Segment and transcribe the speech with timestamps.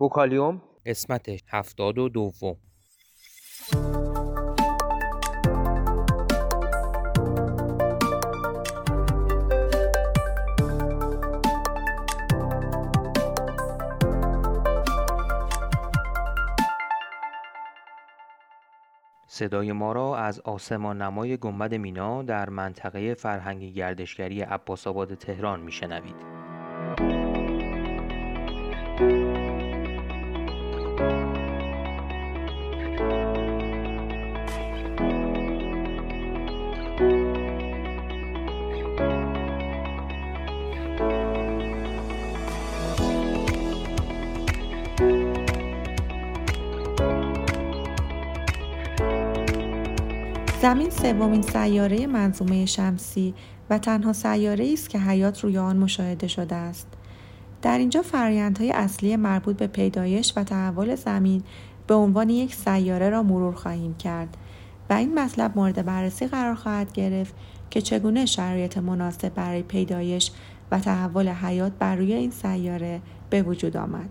[0.00, 2.56] بوکالیوم قسمت هفتاد و دوم
[19.26, 26.16] صدای ما را از آسمان نمای گنبد مینا در منطقه فرهنگی گردشگری عباسآباد تهران میشنوید.
[50.62, 53.34] زمین سومین سیاره منظومه شمسی
[53.70, 56.86] و تنها سیاره است که حیات روی آن مشاهده شده است.
[57.62, 61.42] در اینجا فرایندهای اصلی مربوط به پیدایش و تحول زمین
[61.86, 64.36] به عنوان یک سیاره را مرور خواهیم کرد
[64.90, 67.34] و این مطلب مورد بررسی قرار خواهد گرفت
[67.70, 70.30] که چگونه شرایط مناسب برای پیدایش
[70.70, 74.08] و تحول حیات بر روی این سیاره به وجود آمد.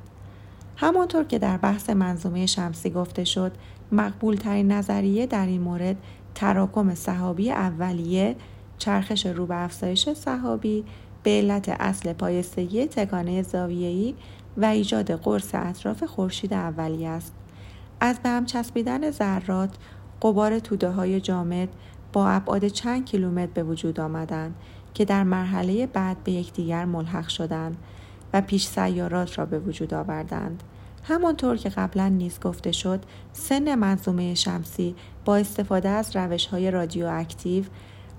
[0.82, 3.52] همانطور که در بحث منظومه شمسی گفته شد،
[3.92, 5.96] مقبول ترین نظریه در این مورد
[6.36, 8.36] تراکم صحابی اولیه
[8.78, 10.86] چرخش رو به افزایش صحابی
[11.24, 14.16] به علت اصل پایستگی تکانه زاویه‌ای
[14.58, 17.34] و ایجاد قرص اطراف خورشید اولیه است.
[18.00, 19.76] از به هم چسبیدن ذرات
[20.22, 21.70] قبار توده های جامد
[22.14, 24.56] با ابعاد چند کیلومتر به وجود آمدند
[24.94, 27.78] که در مرحله بعد به یکدیگر ملحق شدند.
[28.34, 30.64] و پیش سیارات را به وجود آوردند
[31.04, 37.64] همانطور که قبلا نیز گفته شد سن منظومه شمسی با استفاده از روش های رادیواکتیو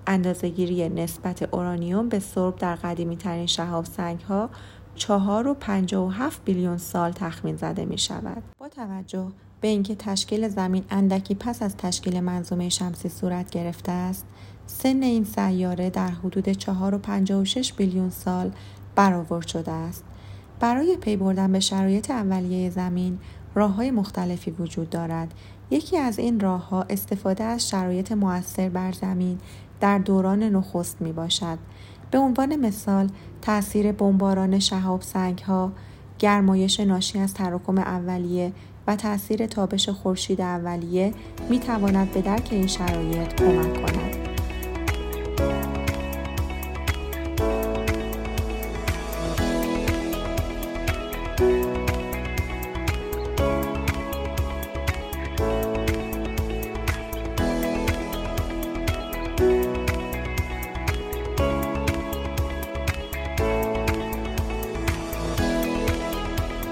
[0.06, 4.50] اندازهگیری نسبت اورانیوم به سرب در قدیمی ترین شهاب سنگ ها
[4.94, 5.56] چهار و
[5.92, 8.42] و هفت بیلیون سال تخمین زده می شود.
[8.58, 9.28] با توجه
[9.60, 14.26] به اینکه تشکیل زمین اندکی پس از تشکیل منظومه شمسی صورت گرفته است،
[14.66, 18.52] سن این سیاره در حدود چهار و شش بیلیون سال
[19.00, 20.04] برآورد شده است.
[20.60, 23.18] برای پی بردن به شرایط اولیه زمین
[23.54, 25.34] راه های مختلفی وجود دارد.
[25.70, 29.38] یکی از این راه ها استفاده از شرایط موثر بر زمین
[29.80, 31.58] در دوران نخست می باشد.
[32.10, 33.10] به عنوان مثال
[33.42, 35.72] تاثیر بمباران شهاب سنگ ها،
[36.18, 38.52] گرمایش ناشی از تراکم اولیه
[38.86, 41.14] و تاثیر تابش خورشید اولیه
[41.50, 44.19] می تواند به درک این شرایط کمک کند.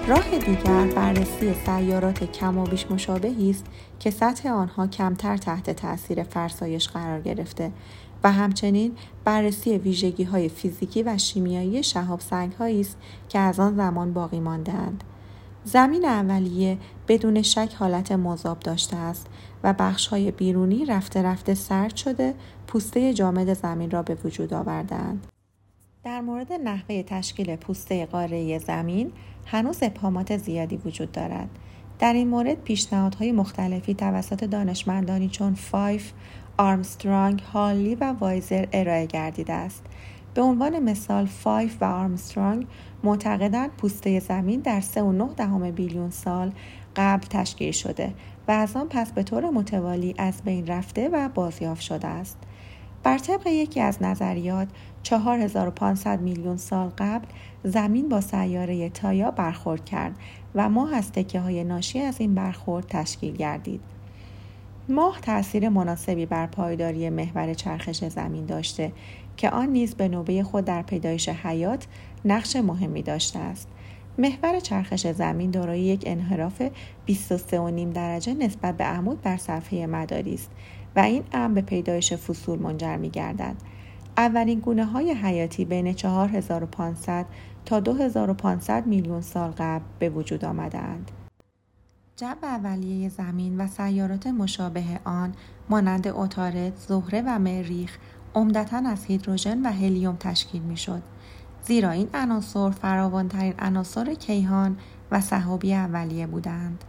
[0.09, 3.65] راه دیگر بررسی سیارات کم و بیش مشابهی است
[3.99, 7.73] که سطح آنها کمتر تحت تاثیر فرسایش قرار گرفته
[8.25, 12.97] و همچنین بررسی ویژگی های فیزیکی و شیمیایی شهاب سنگ است
[13.29, 15.05] که از آن زمان باقی ماندهاند.
[15.65, 19.27] زمین اولیه بدون شک حالت مذاب داشته است
[19.65, 22.35] و بخش های بیرونی رفته رفته سرد شده
[22.67, 25.27] پوسته جامد زمین را به وجود آوردند.
[26.05, 29.13] در مورد نحوه تشکیل پوسته قاره زمین
[29.47, 31.49] هنوز ابهامات زیادی وجود دارد.
[31.99, 36.13] در این مورد پیشنهادهای مختلفی توسط دانشمندانی چون فایف،
[36.59, 39.85] آرمسترانگ، هالی و وایزر ارائه گردیده است.
[40.35, 42.67] به عنوان مثال فایف و آرمسترانگ
[43.05, 46.53] معتقدند پوسته زمین در 3.9 دهم بیلیون سال
[46.97, 48.15] قبل تشکیل شده
[48.49, 52.39] و از آن پس به طور متوالی از بین رفته و بازیافت شده است.
[53.03, 54.69] بر طبق یکی از نظریات
[55.03, 57.27] 4500 میلیون سال قبل
[57.65, 60.17] زمین با سیاره تایا برخورد کرد
[60.55, 63.81] و ماه از تکه های ناشی از این برخورد تشکیل گردید.
[64.89, 68.93] ماه تاثیر مناسبی بر پایداری محور چرخش زمین داشته
[69.37, 71.87] که آن نیز به نوبه خود در پیدایش حیات
[72.25, 73.69] نقش مهمی داشته است.
[74.19, 76.63] محور چرخش زمین دارای یک انحراف
[77.09, 77.13] 23.5
[77.95, 80.51] درجه نسبت به عمود بر صفحه مداری است
[80.99, 83.57] و این امر به پیدایش فصول منجر می گردد.
[84.17, 87.27] اولین گونه های حیاتی بین 4500
[87.65, 91.11] تا 2500 میلیون سال قبل به وجود آمدند.
[92.17, 95.35] جو اولیه زمین و سیارات مشابه آن
[95.69, 97.99] مانند اتارد، زهره و مریخ
[98.35, 101.03] عمدتا از هیدروژن و هلیوم تشکیل می شد.
[101.63, 104.77] زیرا این عناصر فراوانترین عناصر کیهان
[105.11, 106.85] و صحابی اولیه بودند.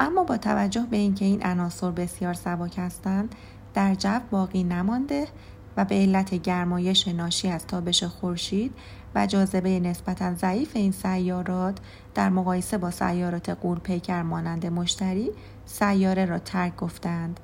[0.00, 3.34] اما با توجه به اینکه این عناصر بسیار سبک هستند
[3.74, 5.28] در جو باقی نمانده
[5.76, 8.74] و به علت گرمایش ناشی از تابش خورشید
[9.14, 11.78] و جاذبه نسبتا ضعیف این سیارات
[12.14, 15.30] در مقایسه با سیارات قورپیکر مانند مشتری
[15.66, 17.40] سیاره را ترک گفتند.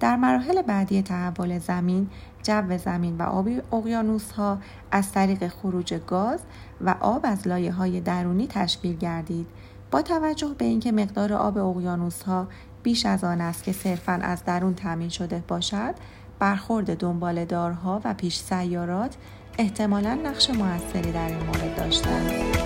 [0.00, 2.10] در مراحل بعدی تحول زمین
[2.42, 4.58] جو زمین و آب اقیانوس ها
[4.90, 6.40] از طریق خروج گاز
[6.80, 9.46] و آب از لایه های درونی تشکیل گردید.
[9.90, 12.48] با توجه به اینکه مقدار آب اقیانوس ها
[12.82, 15.94] بیش از آن است که صرفا از درون تامین شده باشد
[16.38, 19.16] برخورد دنبال دارها و پیش سیارات
[19.58, 22.65] احتمالا نقش موثری در این مورد داشتند.